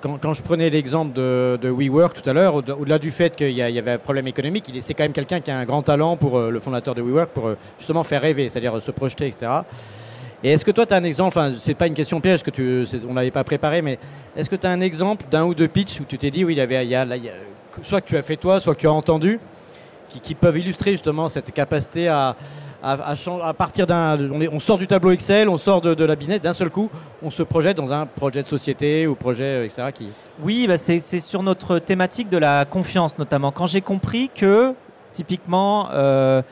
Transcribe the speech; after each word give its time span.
quand, 0.00 0.34
je 0.34 0.42
prenais 0.42 0.70
l'exemple 0.70 1.12
de, 1.12 1.58
WeWork 1.62 2.20
tout 2.22 2.28
à 2.28 2.32
l'heure, 2.32 2.54
au- 2.54 2.58
au-delà 2.58 2.98
du 2.98 3.10
fait 3.10 3.34
qu'il 3.34 3.50
y, 3.50 3.62
avait 3.62 3.92
un 3.92 3.98
problème 3.98 4.26
économique, 4.26 4.70
c'est 4.80 4.94
quand 4.94 5.04
même 5.04 5.12
quelqu'un 5.12 5.40
qui 5.40 5.50
a 5.50 5.58
un 5.58 5.64
grand 5.64 5.82
talent 5.82 6.16
pour 6.16 6.38
euh, 6.38 6.50
le 6.50 6.60
fondateur 6.60 6.94
de 6.94 7.02
WeWork 7.02 7.30
pour 7.30 7.48
euh, 7.48 7.56
justement 7.78 8.04
faire 8.04 8.22
rêver, 8.22 8.48
c'est-à-dire 8.48 8.76
euh, 8.76 8.80
se 8.80 8.90
projeter, 8.90 9.26
etc. 9.26 9.50
Et 10.44 10.52
est-ce 10.52 10.64
que 10.64 10.70
toi, 10.70 10.84
tu 10.86 10.92
as 10.94 10.98
un 10.98 11.04
exemple, 11.04 11.28
enfin, 11.28 11.54
c'est 11.58 11.74
pas 11.74 11.86
une 11.86 11.94
question 11.94 12.20
piège, 12.20 12.42
que 12.42 12.50
tu, 12.50 12.86
on 13.08 13.14
n'avait 13.14 13.30
pas 13.30 13.42
préparé, 13.42 13.80
mais 13.80 13.98
est-ce 14.36 14.50
que 14.50 14.56
tu 14.56 14.66
as 14.66 14.70
un 14.70 14.80
exemple 14.80 15.24
d'un 15.30 15.44
ou 15.44 15.54
deux 15.54 15.68
pitchs 15.68 16.00
où 16.00 16.04
tu 16.04 16.18
t'es 16.18 16.30
dit, 16.30 16.44
oui, 16.44 16.52
il 16.52 16.58
y 16.58 16.60
avait, 16.60 16.86
soit 17.82 18.00
que 18.00 18.06
tu 18.06 18.16
as 18.16 18.22
fait 18.22 18.36
toi, 18.36 18.60
soit 18.60 18.74
que 18.74 18.80
tu 18.80 18.86
as 18.86 18.92
entendu, 18.92 19.40
qui 20.22 20.34
peuvent 20.34 20.56
illustrer 20.56 20.92
justement 20.92 21.28
cette 21.28 21.52
capacité 21.52 22.08
à, 22.08 22.36
On, 24.52 24.60
sort 24.60 24.78
du 24.78 24.86
tableau 24.86 25.10
Excel, 25.10 25.48
on 25.48 25.56
sort 25.56 25.80
de, 25.80 26.04
la 26.04 26.14
business, 26.14 26.40
d'un 26.40 26.52
seul 26.52 26.70
coup, 26.70 26.88
on 27.20 27.32
se 27.32 27.42
projette 27.42 27.76
dans 27.76 27.92
un 27.92 28.06
projet 28.06 28.42
de 28.44 28.46
société 28.46 29.08
ou 29.08 29.16
projet, 29.16 29.42
euh, 29.42 29.64
etc. 29.64 29.88
Oui, 30.40 30.66
bah, 30.68 30.78
c'est 30.78 31.00
sur 31.00 31.42
notre 31.42 31.80
thématique 31.80 32.28
de 32.28 32.38
la 32.38 32.64
confiance 32.64 33.18
notamment. 33.18 33.50
Quand 33.50 33.66
j'ai 33.66 33.80
compris 33.80 34.30
que, 34.32 34.72
typiquement, 35.12 35.88
euh, 35.92 36.42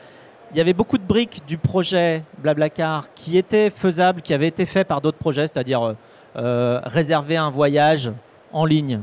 il 0.51 0.57
y 0.57 0.61
avait 0.61 0.73
beaucoup 0.73 0.97
de 0.97 1.03
briques 1.03 1.41
du 1.47 1.57
projet 1.57 2.23
Blablacar 2.39 3.13
qui 3.13 3.37
étaient 3.37 3.69
faisables, 3.69 4.21
qui 4.21 4.33
avaient 4.33 4.47
été 4.47 4.65
faits 4.65 4.87
par 4.87 4.99
d'autres 4.99 5.17
projets, 5.17 5.47
c'est-à-dire 5.47 5.95
euh, 6.35 6.81
réserver 6.83 7.37
un 7.37 7.49
voyage 7.49 8.11
en 8.51 8.65
ligne, 8.65 8.99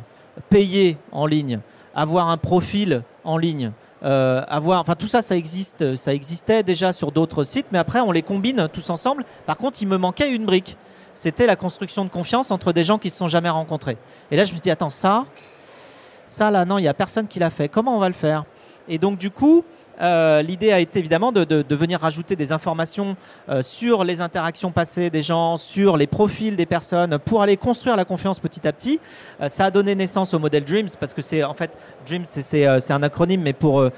payer 0.51 0.99
en 1.13 1.25
ligne, 1.25 1.61
avoir 1.95 2.29
un 2.29 2.37
profil 2.37 3.03
en 3.25 3.37
ligne. 3.37 3.73
euh, 4.05 4.43
avoir, 4.49 4.81
enfin 4.81 4.95
tout 4.95 5.07
ça, 5.07 5.23
ça 5.23 5.37
existe, 5.37 5.97
ça 5.97 6.13
existait 6.13 6.63
déjà 6.63 6.93
sur 6.93 7.13
d'autres 7.13 7.45
sites, 7.45 7.67
mais 7.71 7.79
après 7.79 8.01
on 8.01 8.13
les 8.13 8.23
combine 8.23 8.69
tous 8.73 8.91
ensemble. 8.91 9.25
Par 9.47 9.57
contre, 9.57 9.79
il 9.81 9.87
me 9.87 9.97
manquait 9.97 10.31
une 10.31 10.45
brique. 10.45 10.77
C'était 11.15 11.47
la 11.47 11.57
construction 11.57 12.05
de 12.05 12.11
confiance 12.11 12.51
entre 12.51 12.73
des 12.73 12.85
gens 12.85 12.99
qui 12.99 13.11
se 13.11 13.19
sont 13.19 13.29
jamais 13.29 13.51
rencontrés. 13.51 13.99
Et 14.31 14.37
là, 14.37 14.45
je 14.45 14.51
me 14.51 14.57
suis 14.57 14.63
dit, 14.63 14.71
attends, 14.71 14.91
ça, 14.91 15.27
ça 16.25 16.51
là, 16.51 16.65
non, 16.65 16.79
il 16.79 16.83
n'y 16.83 16.89
a 16.89 16.95
personne 16.95 17.29
qui 17.29 17.39
l'a 17.39 17.51
fait. 17.51 17.69
Comment 17.69 17.97
on 17.97 18.01
va 18.01 18.09
le 18.09 18.15
faire? 18.15 18.45
Et 18.89 18.99
donc, 18.99 19.19
du 19.19 19.31
coup, 19.31 19.63
euh, 20.01 20.43
l'idée 20.43 20.73
a 20.73 20.81
été 20.81 20.99
évidemment 20.99 21.33
de, 21.33 21.75
venir 21.75 22.01
rajouter 22.01 22.37
des 22.37 22.53
informations 22.53 23.17
euh, 23.49 23.63
sur 23.63 24.05
les 24.05 24.21
interactions 24.21 24.71
passées 24.71 25.11
des 25.11 25.23
gens, 25.23 25.57
sur 25.57 25.97
les 25.97 26.07
profils 26.07 26.55
des 26.57 26.67
personnes, 26.67 27.19
pour 27.19 27.43
aller 27.43 27.57
construire 27.57 27.97
la 27.97 28.05
confiance 28.05 28.39
petit 28.39 28.67
à 28.67 28.73
petit. 28.73 29.01
Euh, 29.41 29.49
ça 29.49 29.67
a 29.67 29.71
donné 29.71 29.95
naissance 29.95 30.35
au 30.35 30.39
modèle 30.39 30.65
Dreams, 30.65 30.89
parce 30.99 31.15
que 31.15 31.23
c'est 31.23 31.43
en 31.43 31.55
fait, 31.55 31.77
Dreams, 32.07 32.25
c'est- 32.25 32.63
un 32.93 33.03
acronyme, 33.03 33.41
mais 33.43 33.53
pour 33.53 33.89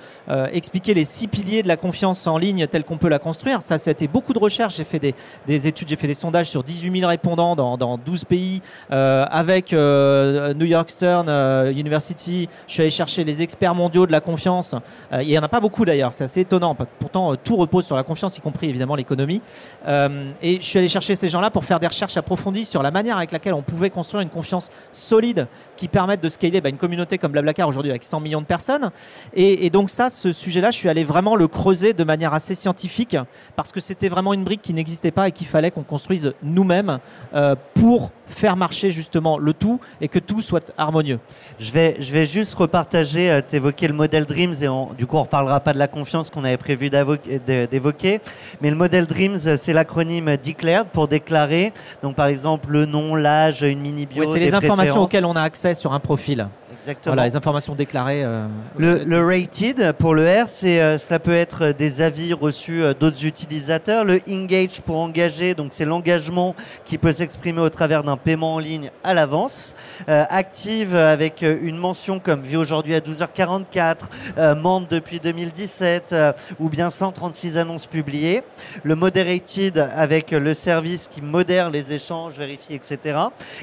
expliquer 0.53 0.95
les 0.95 1.05
six 1.05 1.27
piliers 1.27 1.63
de 1.63 1.69
la 1.69 1.77
confiance 1.77 2.27
en 2.27 2.39
ligne 2.39 2.67
telle 2.67 2.85
qu'on 2.85 2.97
peut 2.97 3.09
la 3.09 3.19
construire. 3.19 3.61
Ça, 3.61 3.77
été 3.91 4.07
beaucoup 4.07 4.33
de 4.33 4.39
recherches. 4.39 4.77
J'ai 4.77 4.85
fait 4.85 4.99
des, 4.99 5.15
des 5.47 5.67
études, 5.67 5.89
j'ai 5.89 5.97
fait 5.97 6.07
des 6.07 6.15
sondages 6.15 6.49
sur 6.49 6.63
18 6.63 7.01
000 7.01 7.09
répondants 7.09 7.57
dans, 7.57 7.77
dans 7.77 7.99
12 7.99 8.25
pays 8.25 8.63
avec 8.91 9.73
New 9.73 10.67
York 10.67 10.91
Stern 10.91 11.29
University. 11.77 12.49
Je 12.69 12.73
suis 12.73 12.83
allé 12.83 12.91
chercher 12.91 13.25
les 13.25 13.43
experts 13.43 13.75
mondiaux 13.75 14.07
de 14.07 14.13
la 14.13 14.21
confiance. 14.21 14.75
Il 15.13 15.27
n'y 15.27 15.39
en 15.39 15.43
a 15.43 15.49
pas 15.49 15.61
beaucoup 15.61 15.84
d'ailleurs, 15.85 16.13
c'est 16.13 16.25
assez 16.25 16.41
étonnant. 16.41 16.75
Pourtant, 16.99 17.33
euh, 17.33 17.37
tout 17.43 17.57
repose 17.57 17.85
sur 17.87 17.97
la 17.97 18.03
confiance, 18.03 18.37
y 18.39 18.41
compris 18.41 18.69
évidemment 18.69 18.95
l'économie. 18.97 19.41
Euh, 19.87 20.31
et 20.43 20.57
je 20.57 20.63
suis 20.65 20.79
allé 20.79 20.89
chercher 20.89 21.15
ces 21.17 21.29
gens-là 21.29 21.51
pour 21.51 21.65
faire 21.65 21.81
des 21.81 21.87
recherches 21.87 22.17
approfondies 22.17 22.65
sur 22.65 22.83
la 22.83 22.91
manière 22.91 23.17
avec 23.17 23.33
laquelle 23.33 23.55
on 23.55 23.63
pouvait 23.63 23.91
construire 23.91 24.23
une 24.23 24.29
confiance 24.31 24.71
solide 24.93 25.47
qui 25.77 25.89
permette 25.89 26.23
de 26.23 26.29
scaler 26.29 26.61
bah, 26.61 26.69
une 26.69 26.77
communauté 26.77 27.19
comme 27.19 27.33
Blablacar 27.33 27.69
aujourd'hui 27.69 27.91
avec 27.91 28.05
100 28.05 28.21
millions 28.21 28.41
de 28.41 28.47
personnes. 28.47 28.91
Et, 29.35 29.71
donc 29.71 29.91
ça, 29.91 30.11
ce 30.11 30.33
sujet-là, 30.33 30.71
je 30.71 30.77
suis 30.77 30.89
allé 30.89 31.05
vraiment 31.05 31.37
le 31.37 31.49
creuser 31.49 31.93
de 31.93 32.05
manière 32.05 32.33
assez 32.33 32.55
scientifique 32.55 33.17
parce 33.57 33.73
que 33.73 33.81
c'était 33.81 34.09
vraiment 34.09 34.33
une 34.35 34.45
brique 34.45 34.63
qui 34.63 34.73
n'existait 34.73 35.11
pas 35.11 35.29
et 35.29 35.33
qu'il 35.33 35.47
fallait 35.47 35.71
qu'on 35.71 35.83
construise 35.83 36.33
nous-mêmes 36.43 36.99
euh, 37.35 37.55
pour 37.75 38.11
faire 38.27 38.57
marcher 38.57 38.91
justement 38.91 39.37
le 39.39 39.53
tout 39.53 39.81
et 40.01 40.09
que 40.09 40.19
tout 40.19 40.41
soit 40.41 40.73
harmonieux. 40.79 41.19
Je 41.59 41.71
vais, 41.71 41.97
je 42.01 42.13
vais 42.13 42.25
juste 42.25 42.55
repartager, 42.55 43.31
euh, 43.31 43.41
le 43.53 43.93
modèle 43.93 44.25
Dreams 44.25 44.55
et 44.63 44.69
on- 44.69 44.93
du 44.95 45.07
coup 45.07 45.17
on 45.17 45.23
reparlera 45.23 45.61
pas 45.61 45.74
de 45.75 45.79
la 45.79 45.89
confiance 45.89 46.31
qu'on 46.31 46.45
avait 46.45 46.57
prévu 46.57 46.91
d'évoquer. 46.91 48.21
Mais 48.61 48.71
le 48.71 48.77
modèle 48.77 49.07
Dreams, 49.07 49.39
c'est 49.59 49.73
l'acronyme 49.73 50.37
Declared 50.43 50.87
pour 50.89 51.09
déclarer. 51.09 51.73
Donc 52.03 52.17
par 52.17 52.27
exemple 52.27 52.71
le 52.71 52.87
nom, 52.87 53.15
l'âge, 53.15 53.63
une 53.63 53.81
mini 53.81 54.07
bio. 54.07 54.25
Oui, 54.25 54.29
c'est 54.33 54.41
les 54.41 54.55
informations 54.55 55.03
auxquelles 55.03 55.27
on 55.27 55.37
a 55.37 55.43
accès 55.43 55.75
sur 55.75 55.93
un 55.93 56.01
profil. 56.01 56.49
Exactement. 56.85 57.15
Voilà, 57.15 57.27
les 57.29 57.35
informations 57.37 57.75
déclarées. 57.75 58.23
euh, 58.25 58.47
Le, 58.77 59.05
le 59.05 59.25
rated 59.25 59.93
pour 59.93 60.15
le 60.15 60.25
R, 60.27 60.49
c'est 60.49 60.83
euh, 60.83 60.99
cela 60.99 61.19
peut 61.19 61.35
être 61.35 61.69
des 61.69 62.03
avis 62.03 62.35
reçus 62.35 62.83
euh, 62.83 62.93
d'autres 62.93 63.25
utilisateurs. 63.25 64.05
Le 64.05 64.21
engage 64.29 64.83
pour 64.83 64.99
engager, 64.99 65.55
donc 65.55 65.73
c'est 65.73 65.87
l'engagement 65.87 66.55
qui 66.85 66.99
peut 66.99 67.13
s'exprimer 67.13 67.61
au 67.61 67.71
travers 67.71 68.05
d'un 68.05 68.19
paiement 68.19 68.57
en 68.57 68.59
ligne 68.59 68.91
à 69.03 69.15
l'avance. 69.15 69.75
Euh, 70.11 70.25
active 70.29 70.95
avec 70.95 71.41
une 71.41 71.79
mention 71.79 72.19
comme 72.21 72.43
vu 72.43 72.59
aujourd'hui 72.59 72.95
à 72.95 73.01
12h44, 73.01 73.97
euh, 74.37 74.55
membre 74.55 74.89
depuis 74.89 75.21
2017 75.21 76.13
euh, 76.13 76.33
ou 76.61 76.69
bien 76.69 76.91
136 76.91 77.57
annonces 77.57 77.87
publiées. 77.87 78.43
Le 78.83 78.95
moderated 78.95 79.79
avec 79.97 80.33
le 80.33 80.53
service 80.53 81.09
qui 81.09 81.23
modère 81.23 81.71
les 81.71 81.95
échanges, 81.95 82.37
vérifie, 82.37 82.75
etc. 82.75 83.19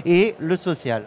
Et 0.08 0.36
le 0.40 0.58
social. 0.58 1.04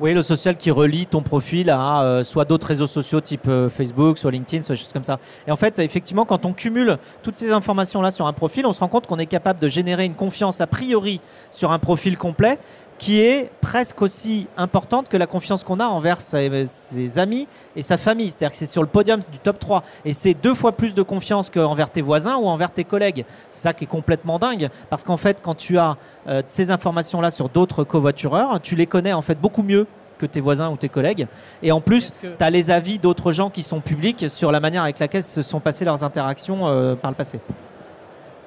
Oui, 0.00 0.14
le 0.14 0.22
social 0.22 0.56
qui 0.56 0.70
relie 0.70 1.06
ton 1.06 1.22
profil 1.22 1.70
à 1.70 2.02
euh, 2.02 2.22
soit 2.22 2.44
d'autres 2.44 2.68
réseaux 2.68 2.86
sociaux 2.86 3.20
type 3.20 3.48
euh, 3.48 3.68
Facebook, 3.68 4.16
soit 4.16 4.30
LinkedIn, 4.30 4.62
soit 4.62 4.76
des 4.76 4.80
choses 4.80 4.92
comme 4.92 5.02
ça. 5.02 5.18
Et 5.44 5.50
en 5.50 5.56
fait, 5.56 5.80
effectivement, 5.80 6.24
quand 6.24 6.46
on 6.46 6.52
cumule 6.52 6.98
toutes 7.24 7.34
ces 7.34 7.50
informations-là 7.50 8.12
sur 8.12 8.28
un 8.28 8.32
profil, 8.32 8.64
on 8.64 8.72
se 8.72 8.78
rend 8.78 8.86
compte 8.86 9.08
qu'on 9.08 9.18
est 9.18 9.26
capable 9.26 9.58
de 9.58 9.66
générer 9.66 10.04
une 10.04 10.14
confiance 10.14 10.60
a 10.60 10.68
priori 10.68 11.20
sur 11.50 11.72
un 11.72 11.80
profil 11.80 12.16
complet 12.16 12.60
qui 12.98 13.20
est 13.20 13.50
presque 13.60 14.02
aussi 14.02 14.48
importante 14.56 15.08
que 15.08 15.16
la 15.16 15.26
confiance 15.28 15.62
qu'on 15.62 15.78
a 15.80 15.86
envers 15.86 16.20
ses, 16.20 16.66
ses 16.66 17.18
amis 17.18 17.46
et 17.76 17.82
sa 17.82 17.96
famille. 17.96 18.30
C'est-à-dire 18.30 18.50
que 18.50 18.56
c'est 18.56 18.66
sur 18.66 18.82
le 18.82 18.88
podium 18.88 19.20
du 19.20 19.38
top 19.38 19.58
3. 19.58 19.84
Et 20.04 20.12
c'est 20.12 20.34
deux 20.34 20.54
fois 20.54 20.72
plus 20.72 20.94
de 20.94 21.02
confiance 21.02 21.48
qu'envers 21.48 21.90
tes 21.90 22.02
voisins 22.02 22.36
ou 22.36 22.46
envers 22.48 22.72
tes 22.72 22.84
collègues. 22.84 23.24
C'est 23.50 23.62
ça 23.62 23.72
qui 23.72 23.84
est 23.84 23.88
complètement 23.88 24.38
dingue. 24.38 24.68
Parce 24.90 25.04
qu'en 25.04 25.16
fait, 25.16 25.40
quand 25.42 25.54
tu 25.54 25.78
as 25.78 25.96
euh, 26.26 26.42
ces 26.46 26.70
informations-là 26.72 27.30
sur 27.30 27.48
d'autres 27.48 27.84
covoitureurs, 27.84 28.60
tu 28.60 28.74
les 28.74 28.86
connais 28.86 29.12
en 29.12 29.22
fait 29.22 29.40
beaucoup 29.40 29.62
mieux 29.62 29.86
que 30.18 30.26
tes 30.26 30.40
voisins 30.40 30.68
ou 30.70 30.76
tes 30.76 30.88
collègues. 30.88 31.28
Et 31.62 31.70
en 31.70 31.80
plus, 31.80 32.10
que- 32.20 32.26
tu 32.36 32.42
as 32.44 32.50
les 32.50 32.70
avis 32.72 32.98
d'autres 32.98 33.30
gens 33.30 33.50
qui 33.50 33.62
sont 33.62 33.78
publics 33.80 34.28
sur 34.28 34.50
la 34.50 34.58
manière 34.58 34.82
avec 34.82 34.98
laquelle 34.98 35.22
se 35.22 35.42
sont 35.42 35.60
passées 35.60 35.84
leurs 35.84 36.02
interactions 36.02 36.66
euh, 36.66 36.96
par 36.96 37.12
le 37.12 37.16
passé. 37.16 37.38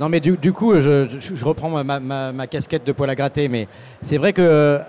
Non, 0.01 0.09
mais 0.09 0.19
du, 0.19 0.35
du 0.35 0.51
coup, 0.51 0.73
je, 0.79 1.07
je- 1.19 1.35
je 1.35 1.45
reprends 1.45 1.69
ma, 1.83 1.99
ma- 1.99 2.31
ma 2.31 2.47
casquette 2.47 2.83
de 2.83 2.91
poil 2.91 3.07
à 3.11 3.15
gratter, 3.15 3.47
mais 3.47 3.67
c'est 4.01 4.17
vrai 4.17 4.33
que. 4.33 4.41
euh, 4.41 4.79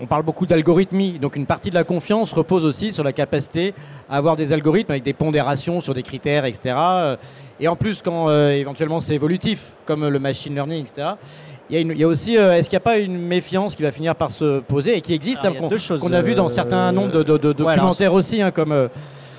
On 0.00 0.06
parle 0.06 0.22
beaucoup 0.22 0.46
d'algorithmie, 0.46 1.18
donc 1.18 1.34
une 1.34 1.44
partie 1.46 1.70
de 1.70 1.74
la 1.74 1.82
confiance 1.82 2.32
repose 2.32 2.64
aussi 2.64 2.92
sur 2.92 3.02
la 3.02 3.12
capacité 3.12 3.74
à 4.08 4.16
avoir 4.16 4.36
des 4.36 4.52
algorithmes 4.52 4.92
avec 4.92 5.02
des 5.02 5.12
pondérations 5.12 5.80
sur 5.80 5.92
des 5.92 6.04
critères, 6.04 6.44
etc. 6.44 6.60
Euh, 6.76 7.16
Et 7.58 7.66
en 7.66 7.74
plus, 7.74 8.00
quand 8.02 8.28
euh, 8.28 8.50
éventuellement 8.52 9.00
c'est 9.00 9.14
évolutif, 9.16 9.72
comme 9.86 10.06
le 10.06 10.18
machine 10.20 10.54
learning, 10.54 10.84
etc., 10.84 11.08
il 11.68 11.74
y 11.74 11.78
a, 11.78 11.80
une- 11.82 11.90
il 11.90 11.98
y 11.98 12.04
a 12.04 12.06
aussi, 12.08 12.36
euh, 12.38 12.54
est-ce 12.56 12.68
qu'il 12.68 12.76
n'y 12.76 12.82
a 12.84 12.88
pas 12.92 12.98
une 12.98 13.18
méfiance 13.18 13.74
qui 13.74 13.82
va 13.82 13.90
finir 13.90 14.14
par 14.14 14.30
se 14.30 14.60
poser 14.60 14.96
et 14.96 15.00
qui 15.00 15.14
existe, 15.14 15.40
Alors, 15.40 15.50
il 15.52 15.54
y 15.54 15.56
a 15.56 15.58
hein, 15.58 15.62
qu'on 15.62 15.68
deux 15.68 15.78
choses, 15.78 16.00
qu'on 16.00 16.12
a 16.12 16.22
vu 16.22 16.34
dans 16.36 16.46
euh, 16.46 16.48
certains 16.60 16.92
nombres 16.92 17.24
de, 17.24 17.52
documentaires 17.52 18.14
aussi, 18.14 18.40
hein, 18.40 18.52
comme. 18.52 18.88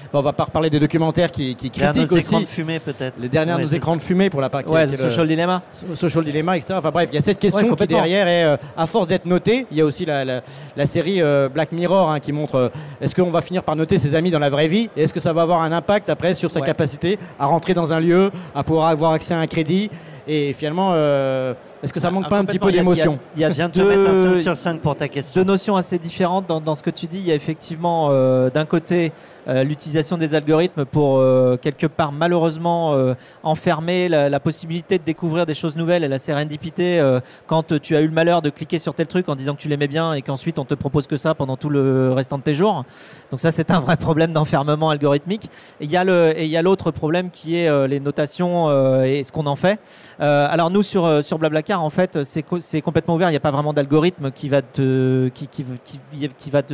Euh, 0.09 0.13
bon, 0.13 0.19
on 0.19 0.21
va 0.21 0.33
pas 0.33 0.45
reparler 0.45 0.69
des 0.69 0.79
documentaires 0.79 1.31
qui, 1.31 1.56
qui 1.56 1.69
Derrière 1.69 1.94
critiquent 1.94 2.17
écrans 2.17 2.38
aussi 2.38 2.45
de 2.45 2.50
fumée 2.50 2.79
peut-être. 2.79 3.13
les 3.19 3.29
dernières 3.29 3.57
Ouais, 3.57 3.63
nos 3.63 3.67
écrans 3.69 3.95
de 3.95 4.01
fumée 4.01 4.29
pour 4.29 4.41
la 4.41 4.50
partie 4.50 4.71
Ouais, 4.71 4.85
qui 4.85 4.91
le- 4.91 4.97
Social 4.97 5.27
Dilemma. 5.27 5.61
social 5.95 6.23
dilemma, 6.23 6.57
etc. 6.57 6.73
Enfin 6.77 6.91
bref, 6.91 7.09
il 7.11 7.15
y 7.15 7.17
a 7.17 7.21
cette 7.21 7.39
question 7.39 7.69
Ouais, 7.69 7.75
qui 7.75 7.88
derrière 7.88 8.27
est, 8.27 8.44
euh, 8.44 8.57
à 8.77 8.88
force 8.88 9.07
d'être 9.07 9.25
notée, 9.25 9.65
il 9.71 9.77
y 9.77 9.81
a 9.81 9.85
aussi 9.85 10.06
la, 10.06 10.25
la- 10.25 10.41
la 10.75 10.85
série 10.85 11.21
euh, 11.21 11.50
Black 11.50 11.71
Mirror 11.71 12.09
hein, 12.09 12.19
qui 12.19 12.31
montre 12.31 12.56
euh, 12.56 12.69
est-ce 13.01 13.15
qu'on 13.15 13.31
va 13.31 13.41
finir 13.41 13.63
par 13.63 13.75
noter 13.75 13.97
ses 14.00 14.15
amis 14.15 14.31
dans 14.31 14.39
la 14.39 14.50
vraie 14.50 14.67
vie 14.67 14.89
et 14.97 15.03
est-ce 15.03 15.13
que 15.13 15.19
ça 15.19 15.33
va 15.33 15.41
avoir 15.44 15.61
un 15.61 15.71
impact 15.71 16.09
après 16.09 16.33
sur 16.33 16.51
sa 16.51 16.61
capacité 16.61 17.19
à 17.39 17.45
rentrer 17.45 17.73
dans 17.73 17.94
un 17.94 18.00
lieu, 18.00 18.31
à 18.56 18.63
pouvoir 18.63 18.88
avoir 18.88 19.11
accès 19.13 19.33
à 19.33 19.39
un 19.39 19.47
crédit 19.47 19.89
et 20.27 20.53
finalement 20.53 20.91
euh, 20.94 21.53
Est-ce 21.81 21.94
que 21.94 22.00
ça 22.00 22.12
manque 22.12 22.24
Ah, 22.28 22.30
pas 22.30 22.40
un 22.40 22.46
petit 22.46 22.60
peu 22.60 22.66
complètement. 22.68 22.94
Il 22.94 22.98
y 22.98 23.02
a- 23.02 23.06
d'émotion 23.06 23.20
Il 23.36 23.42
y 23.42 23.46
a, 23.46 23.50
Je 23.50 23.56
viens 23.56 23.68
de 23.70 23.74
te 23.74 23.80
mettre 23.81 24.10
un 24.10 24.24
deux, 24.24 24.36
5 24.38 24.42
sur 24.44 24.58
5 24.58 24.81
pour 24.81 24.96
ta 24.96 25.08
question. 25.08 25.42
deux 25.42 25.48
notions 25.48 25.76
assez 25.78 25.98
différentes 25.98 26.46
dans, 26.48 26.60
dans 26.60 26.76
ce 26.76 26.84
que 26.84 26.90
tu 26.90 27.08
dis. 27.08 27.20
Il 27.20 27.26
y 27.28 27.31
a 27.31 27.36
effectivement 27.36 28.10
euh, 28.12 28.50
d'un 28.50 28.66
côté 28.66 29.12
euh, 29.48 29.64
l'utilisation 29.64 30.18
des 30.18 30.36
algorithmes 30.36 30.84
pour 30.86 31.18
euh, 31.18 31.56
quelque 31.60 31.88
part 31.88 32.12
malheureusement 32.12 32.94
euh, 32.94 33.14
enfermer 33.42 34.10
la, 34.10 34.28
la 34.30 34.40
possibilité 34.42 35.00
de 35.00 35.04
découvrir 35.04 35.46
des 35.46 35.54
choses 35.54 35.76
nouvelles 35.78 36.04
et 36.04 36.10
la 36.10 36.20
sérendipité 36.20 37.00
euh, 37.00 37.22
quand 37.48 37.80
tu 37.80 37.96
as 37.96 38.02
eu 38.02 38.08
le 38.08 38.14
malheur 38.14 38.42
de 38.42 38.50
cliquer 38.50 38.78
sur 38.78 38.94
tel 38.94 39.08
truc 39.08 39.30
en 39.30 39.36
disant 39.36 39.56
que 39.56 39.62
tu 39.62 39.70
l'aimais 39.70 39.88
bien 39.88 40.14
et 40.14 40.22
qu'ensuite 40.22 40.60
on 40.60 40.66
te 40.66 40.74
propose 40.76 41.08
que 41.08 41.16
ça 41.18 41.34
pendant 41.34 41.56
tout 41.56 41.70
le 41.70 42.12
restant 42.12 42.38
de 42.38 42.44
tes 42.44 42.54
jours. 42.54 42.84
Donc 43.31 43.40
ça 43.40 43.52
c'est 43.52 43.72
un 43.72 43.80
vrai 43.80 43.96
problème 43.96 44.34
d'enfermement 44.34 44.90
algorithmique. 44.90 45.46
Et 45.80 45.86
il 45.86 45.92
y 45.92 45.98
a 45.98 46.04
le 46.04 46.34
et 46.38 46.44
il 46.44 46.52
y 46.52 46.58
a 46.58 46.62
l'autre 46.62 46.92
problème 46.92 47.30
qui 47.31 47.56
est 47.56 47.70
euh, 47.70 47.88
les 47.88 48.02
notations 48.02 48.68
euh, 48.70 49.04
et 49.04 49.24
ce 49.24 49.31
qu'on 49.31 49.46
en 49.48 49.56
fait. 49.56 49.80
Euh, 50.20 50.48
alors 50.52 50.70
nous 50.70 50.84
sur 50.84 51.24
sur 51.24 51.40
Blablacar 51.40 51.69
en 51.77 51.89
fait 51.89 52.24
c'est 52.24 52.44
co- 52.44 52.60
c'est 52.60 52.81
complètement 52.81 53.16
ouvert. 53.16 53.30
Il 53.30 53.33
n'y 53.33 53.38
a 53.38 53.42
pas 53.42 53.51
vraiment 53.51 53.74
d'algorithme 53.74 54.31
qui 54.31 54.50
va 54.50 54.62
te 54.62 55.30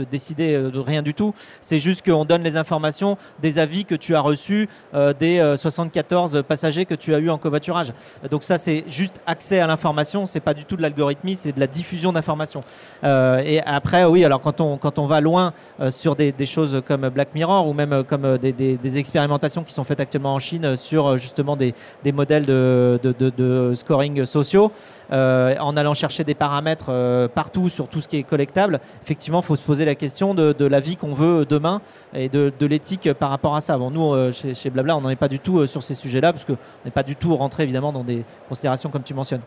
décider 0.10 0.54
euh, 0.54 0.70
de 0.72 0.80
rien 0.80 1.02
du 1.02 1.14
tout. 1.14 1.34
C'est 1.62 1.80
juste 1.80 2.06
qu'on 2.06 2.26
donne 2.26 2.44
les 2.44 2.58
informations 2.58 3.18
des 3.42 3.60
avis 3.60 3.86
que 3.86 3.96
tu 3.96 4.16
as 4.16 4.22
reçus 4.22 4.70
euh, 4.94 5.14
des 5.14 5.40
euh, 5.40 5.56
74 5.56 6.44
passagers 6.48 6.86
que 6.86 6.96
tu 6.96 7.14
as 7.14 7.20
eu 7.20 7.30
en 7.30 7.38
covoiturage. 7.38 7.94
Donc 8.30 8.44
ça 8.44 8.58
c'est 8.58 8.86
juste 8.88 9.20
accès 9.26 9.60
à 9.60 9.68
l'information. 9.68 10.26
C'est 10.26 10.40
pas 10.40 10.54
du 10.54 10.66
tout 10.66 10.78
de 10.78 10.82
l'algorithmie, 10.82 11.36
c'est 11.36 11.52
de 11.52 11.60
la 11.60 11.68
diffusion 11.68 12.14
d'informations. 12.14 12.64
Euh, 13.04 13.40
et 13.40 13.62
après 13.62 14.06
oui 14.06 14.24
alors 14.24 14.42
quand 14.42 14.62
on 14.62 15.08
va 15.08 15.22
loin 15.22 15.54
euh, 15.80 15.92
sur 15.92 16.16
des, 16.16 16.34
choses 16.46 16.82
comme 16.88 17.10
Black 17.10 17.34
Mirror 17.34 17.68
ou 17.68 17.74
même 17.74 17.94
euh, 17.94 18.04
comme 18.04 18.26
euh, 18.26 18.38
des, 18.38 18.98
expérimentations 18.98 19.64
qui 19.64 19.74
sont 19.74 19.84
faites 19.84 20.00
actuellement 20.00 20.36
en 20.36 20.40
Chine 20.40 20.66
euh, 20.66 20.76
sur 20.76 21.08
euh, 21.08 21.18
justement 21.18 21.56
des, 21.56 21.74
modèles 22.14 22.46
de 22.46 23.72
scoring 23.74 24.26
sociaux, 24.26 24.72
euh, 25.12 25.56
en 25.60 25.78
allant 25.78 25.94
chercher 25.94 26.24
des 26.24 26.36
paramètres 26.36 26.88
euh, 26.90 27.28
partout 27.28 27.70
sur 27.70 27.88
tout 27.88 28.02
ce 28.02 28.08
qui 28.08 28.18
est 28.18 28.24
collectable, 28.24 28.80
effectivement, 29.04 29.42
il 29.42 29.46
faut 29.46 29.56
se 29.56 29.62
poser 29.62 29.86
la 29.86 29.96
question 29.96 30.34
de, 30.34 30.66
la 30.66 30.80
vie 30.80 30.96
qu'on 30.96 31.14
veut 31.14 31.46
demain 31.46 31.82
et 32.14 32.30
de, 32.30 32.52
l'éthique 32.66 33.12
par 33.14 33.30
rapport 33.30 33.56
à 33.56 33.62
ça. 33.62 33.78
Bon, 33.78 33.92
nous, 33.92 34.14
euh, 34.14 34.32
chez, 34.32 34.54
chez 34.54 34.70
Blabla, 34.70 34.98
on 34.98 35.02
n'en 35.02 35.10
est 35.10 35.16
pas 35.16 35.28
du 35.28 35.40
tout 35.40 35.60
euh, 35.60 35.68
sur 35.68 35.84
ces 35.84 35.94
sujets-là, 35.94 36.34
parce 36.34 36.46
qu'on 36.46 36.58
n'est 36.84 36.92
pas 36.92 37.04
du 37.04 37.16
tout 37.16 37.36
rentré 37.36 37.64
évidemment 37.64 37.92
dans 37.92 38.04
des 38.04 38.24
considérations 38.50 38.90
comme 38.90 39.04
tu 39.04 39.14
mentionnes. 39.14 39.42